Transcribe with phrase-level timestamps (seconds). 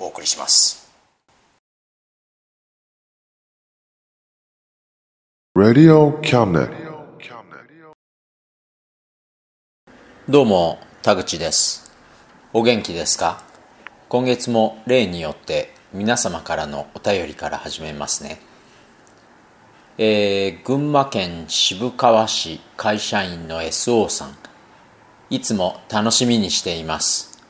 [0.00, 0.88] お送りします.
[10.28, 11.90] どうも田口です。
[12.52, 13.42] お元気ですか？
[14.08, 18.38] 今月も例によって皆様からのお便りから始めますね。
[19.98, 24.36] えー、群馬県渋川市会社員の SO さん。
[25.30, 27.42] いつも楽しみにしています。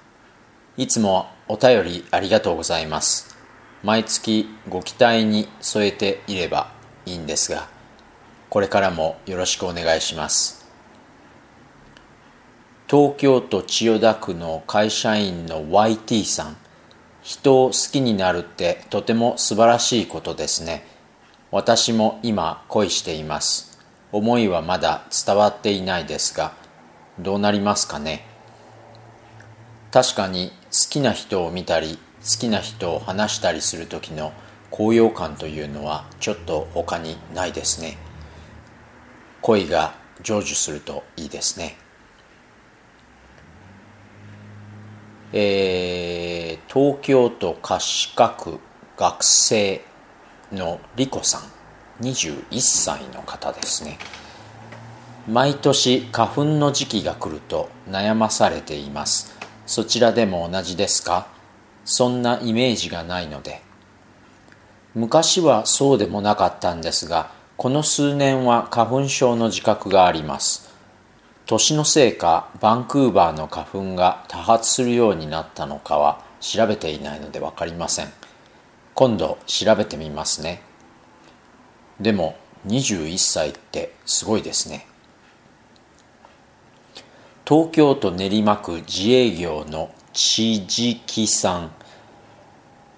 [0.79, 3.37] いつもお便りありがとうございます。
[3.83, 6.73] 毎月ご期待に添えていれば
[7.07, 7.69] いいんですが
[8.51, 10.67] これからもよろしくお願いします。
[12.89, 16.57] 東京都千代田区の会社員の YT さん。
[17.23, 20.87] 人を好きになるってとても素晴らしいことですね。
[21.51, 23.79] 私も今恋しています。
[24.13, 26.55] 思いはまだ伝わっていないですが
[27.19, 28.25] どうなりますかね。
[29.91, 34.33] 確かに好きな人を見たり好きな人を話したりする時の
[34.71, 37.97] 高揚感というのはちょっと他にないですね。
[39.41, 41.77] 恋が成就するといいですね。
[45.33, 47.81] えー、東京都葛
[48.17, 48.61] 飾区
[48.97, 49.85] 学生
[50.53, 51.59] のリコさん。
[52.01, 53.99] 21歳の方ですね。
[55.27, 59.38] 毎年花粉の時期が来ると悩まされています。
[59.69, 61.27] そちらでも同じですか？
[61.85, 63.61] そんなイメージがないので。
[64.95, 70.71] 昔はそうでもなかったんですがこの数年は花粉症の自覚があります。
[71.45, 78.09] 年のせいかバンクーバーの花粉が多発するようになったのかは調べていないので分かりません。
[78.95, 80.63] 今度調べてみますね。
[82.01, 84.87] でも21歳ってすごいですね。
[87.49, 91.71] 東京都練馬区自営業の千々さん。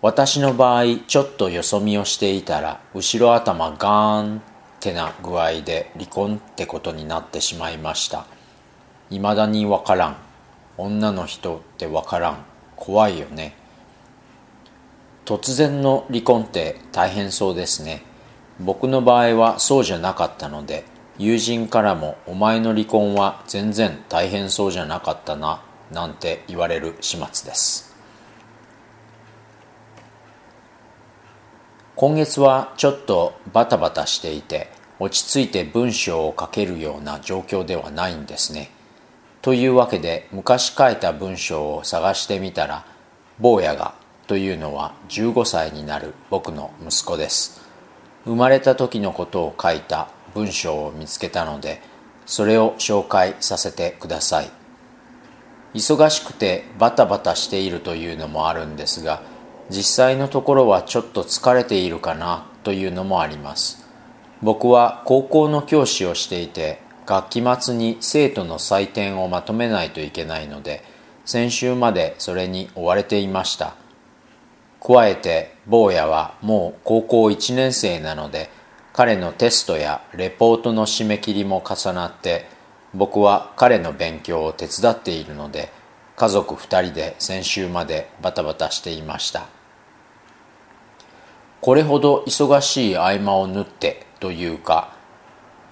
[0.03, 4.43] 私の場合ちょっとよそ見をしていたら後ろ頭ガーンっ
[4.81, 8.27] てな具合で離婚ってことになってしまいました。
[9.09, 10.16] いまだにわからん。
[10.77, 12.44] 女の人ってわからん。
[12.75, 13.55] 怖いよね。
[15.27, 18.03] 突然の離婚って大変そうですね。
[18.59, 20.84] 僕の場合はそうじゃなかったので
[21.21, 25.61] 友人からも「お前の離婚は全然大変そうじゃなかったな」
[25.93, 27.95] なんて言われる始末です。
[31.95, 38.71] 今月はちょっとバタバタしていて落ち着いて文章を書けるような状況ではないんですね。
[39.43, 42.87] というわけで昔書いた文章を探してみたら
[43.39, 43.93] 坊やが
[44.27, 47.61] というのは15歳になる僕の息子です。
[48.25, 51.82] 生まれた時のことを書いた文章を見つけたので
[52.27, 54.50] それを紹介させてください。
[55.74, 59.22] 忙しくてバタバタしているというのもあるんですが
[59.68, 63.88] 実際のところはちょっと疲れているかなというのもあります。
[64.42, 70.82] 僕は高校の教師をしていて学期末に生徒の採点をまとめないといけないので
[71.24, 73.74] 先週までそれに追われていました。
[74.82, 78.50] 加えて坊やはもう高校1年生なので
[78.92, 82.47] 彼のテストやレポートの締め切りも重なって
[82.92, 85.71] 僕は彼の勉強を手伝っているので
[86.16, 89.47] 家族2人で先週までバタバタしていました。
[91.60, 94.95] これほど忙しい合間を縫ってというか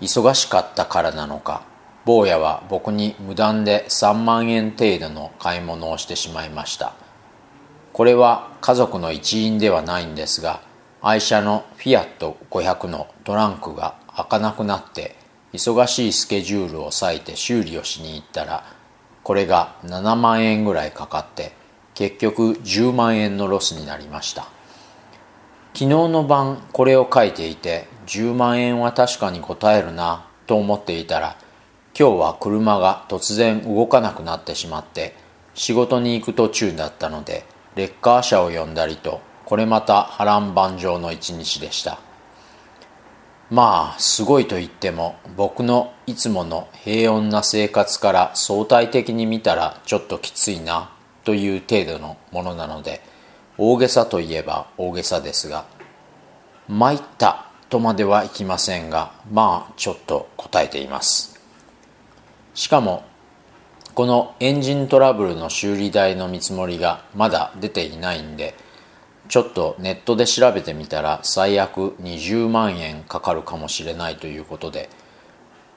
[0.00, 1.62] 忙しかったからなのか
[2.04, 6.94] 坊やは僕に無断で3万円程度の買い物をしてしまいました。
[7.92, 10.60] これは家族の一員ではないんですが
[11.00, 15.14] 愛車のフィアット500のトランクが開かなくなって
[15.52, 18.64] 忙しいスケジュールを割いて修理をしに行ったら
[19.22, 21.52] これが7万円ぐらいかかって
[21.94, 24.48] 結局10万円のロスになりました。
[25.78, 31.36] 昨日の晩これを書いていて10万円は確かに答えるなと思っていたら
[31.96, 35.14] 今日は車が突然動かなくなってしまって
[35.54, 37.44] 仕事に行く途中だったので
[37.76, 42.00] レッカー車を呼んだりとこれまた波乱万丈の一日でした。
[43.50, 50.90] まあすごいと言っても僕のいつもの平穏な生活から相対的に見たらちょっときついな
[51.24, 53.00] という程度のものなので
[53.56, 55.64] 大げさといえば大げさですが
[56.68, 61.40] 参ったとまではいきませんがまあちょっと答えています。
[62.52, 63.02] しかも
[63.94, 68.54] このエンジントラブルの修理代の見積もりがまだ出ていないんで
[69.28, 74.88] ちょっとネットで調べてみたら最悪20万円かかるかもしれないということで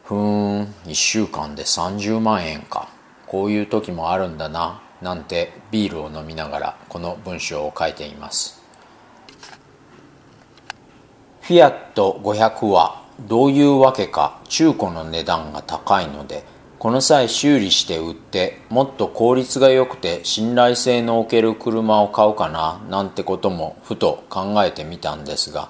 [0.03, 2.89] ふーん1週間で30万円か。
[3.31, 8.61] こういう時もあるんだななんてビールを飲みながらこの文章を書いています。
[11.39, 16.43] フィアット500はどういうわけか中古の値段が高いので
[16.81, 25.69] この際修理して売ってもっと効率が良くて信頼性のおける車を買うかななんてこともふと考えてみたんですが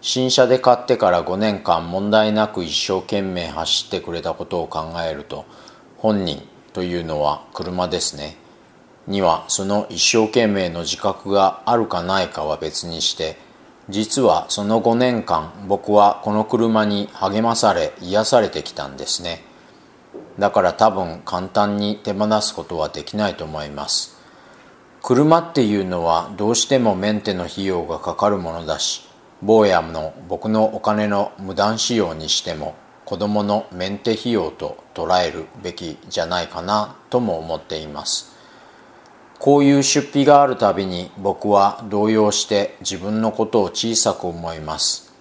[0.00, 5.44] 新車で買ってから5年間問題なく一生懸命走ってくれたことを考えると
[5.98, 6.40] 本人
[6.72, 8.38] というのは車ですね。
[9.06, 13.36] にはその一生懸命の自覚があるかないかは別にして
[13.90, 19.46] 実はその5年間僕はこの車に励まされ癒されてきたんですね。
[20.38, 24.16] だから多分簡単に手放すことはできないと思います。
[25.02, 29.08] 車っていうのはどうしてもメンテの費用がかかるものだし
[29.42, 32.74] 坊やの僕のお金の無断使用にしても
[33.04, 38.36] 子供のメンテ費用と捉えるべきじゃないかなとも思っています。
[39.38, 45.12] こういう出費があるたびに僕は動揺して自分のことを小さく思います。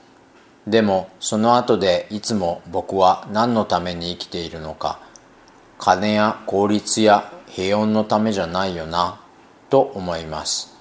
[0.66, 5.00] でもその後でいつも僕は何のために生きているのか
[5.79, 9.19] 金や効率や平穏のためじゃないよな
[9.69, 10.75] と思います。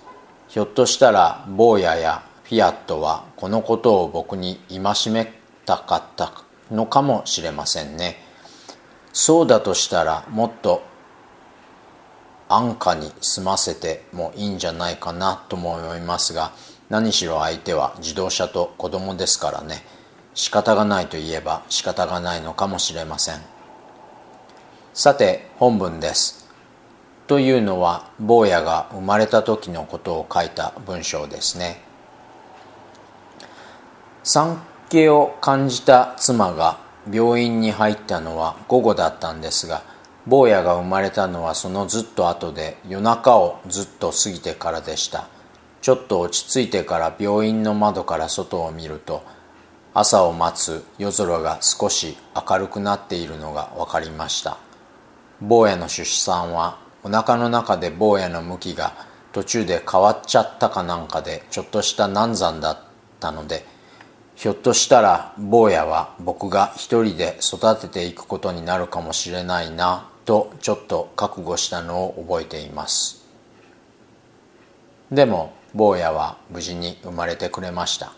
[0.49, 5.33] ひょっとしたら坊ややフィアットはこのことを僕に戒め
[5.65, 6.33] たかった
[6.71, 8.17] のかもしれませんね。
[9.13, 10.83] そうだとしたらもっと
[12.49, 16.53] 安価に済ませてもいいんじゃないかなとも思いますが
[16.89, 19.85] 何しろ相手は自動車と子供ですからね。
[20.35, 23.56] 仕方がないといえば仕方がないのかもしれません。
[24.97, 26.49] さて本文です。
[27.27, 31.83] というのは坊やが生まれた時のことを書いた文章ですね。
[34.25, 36.79] 産気を感じた妻が
[37.13, 39.83] 病院に入ったのは午後だったんですが
[40.27, 45.29] 坊やが生まれたのはそのずっと後で夜中をずっと過ぎてからでした。
[45.83, 49.23] ちょっと落ち着いてから病院の窓から外を見ると
[49.93, 54.57] 朝を待つ夜空が少し明るくなっているのが分かりました。
[55.41, 58.95] 坊やの出産はお腹の中で坊やの向きが
[59.33, 62.79] 途中で変わっちゃったかなんかでちょっとした難産だっ
[63.21, 63.65] たので
[64.35, 73.25] ひょっとしたら坊やは僕が一人で育てていくことになるかもしれないなとちょっと覚悟したのを覚えています。
[75.11, 78.13] でも坊やは無事に生まれてくれました。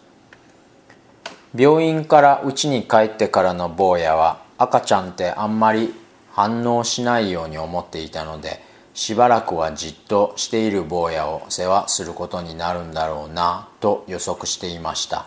[1.54, 5.94] 病院から家に帰ってからの坊やは赤ちゃんってあんまり
[6.38, 8.62] 反応しないように思っていたので
[8.94, 15.26] しばらくはじっとしている坊やを世話することになるんだろうなと予測していました。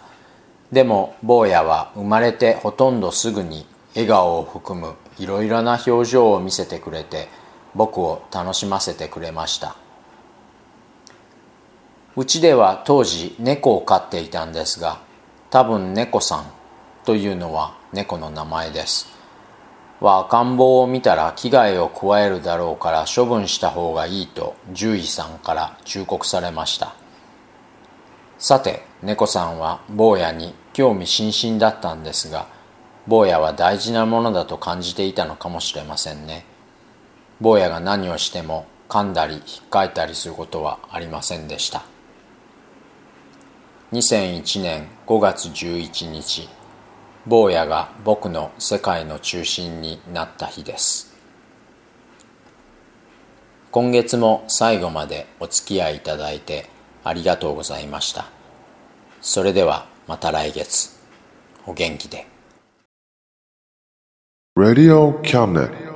[0.72, 7.28] でも坊やは生まれてほとんどすぐに笑顔を含むいろいろな表情を見せてくれて
[7.76, 9.76] 僕を楽しませてくれました。
[12.16, 15.02] うちでは当時猫を飼っていたんですが
[15.50, 16.46] 多分猫さん
[17.04, 19.21] というのは猫の名前です。
[20.02, 26.96] は赤ん坊を見たら危害を加えるだろうから処分した方がいいと獣医さんから忠告されました。
[28.40, 32.48] さて猫さんは坊やに興味津々だったんですが
[33.08, 36.46] 坊やは大事なものだと感じていたのかもしれませんね。
[37.40, 41.84] 坊やが何をしても噛んだり引っかいたりすることはありませんでした。
[43.92, 46.50] 2001年5月11日
[47.28, 51.14] 坊やが僕の世界の中心になった日です。
[53.70, 56.68] 今月も最後までお付き合いいただいて
[57.04, 58.26] ありがとうございました。
[59.22, 61.00] それではまた来月。
[61.68, 62.26] お元気で。
[64.58, 65.92] Radio Cabinet.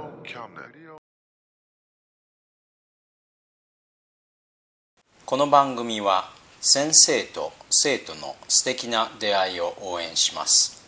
[5.26, 6.30] この番組は
[6.62, 10.85] 先生と生徒の素敵な出会いを応援します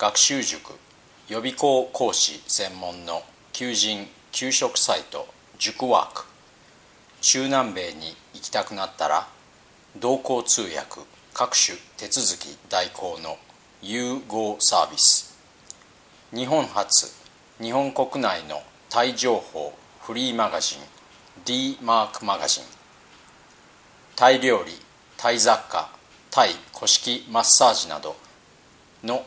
[0.00, 0.72] 学習塾
[1.28, 5.28] 予備校講師専門の求人・給食サイト
[5.58, 6.24] 塾ワーク
[7.20, 9.28] 中南米に行きたくなったら
[9.98, 11.02] 同行通訳
[11.34, 13.36] 各種手続き代行の
[13.82, 15.38] 融合サービス。
[16.34, 17.12] 日本初
[17.60, 20.78] 日本国内のタイ情報フリーマガジン
[21.44, 22.64] D マークマガジン。
[24.16, 24.72] タイ料理
[25.18, 25.90] タイ雑貨
[26.30, 28.16] タイ古式マッサージなど
[29.04, 29.26] の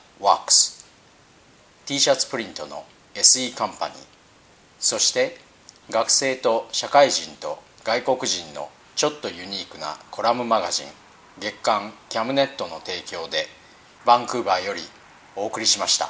[0.21, 0.85] ワークス。
[1.85, 2.85] T シャツプリントの
[3.15, 3.97] SE カンパニー。
[4.79, 5.37] そして
[5.89, 10.85] 学生と社会人と外国人のちょっとユニークなコラムマガジン。
[11.39, 13.47] 月刊キャムネットの提供で
[14.05, 14.81] バンクーバーより
[15.35, 16.09] お送りしました。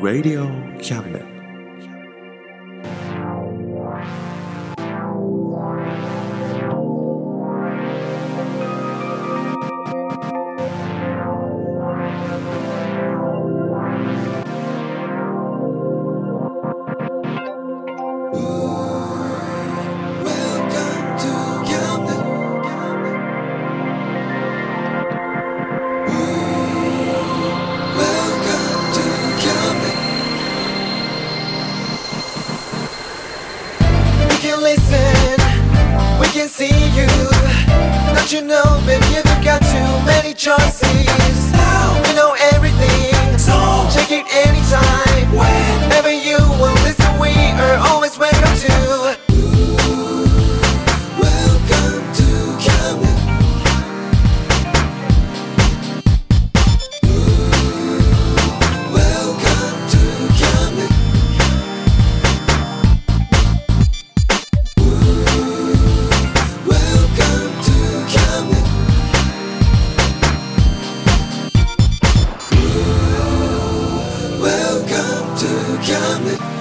[0.00, 1.39] Radio Cabinet.
[75.82, 76.59] Come.